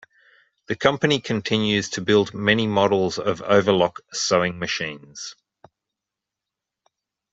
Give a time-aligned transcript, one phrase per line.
[0.65, 5.35] The company continues to build many models of overlock sewing machines.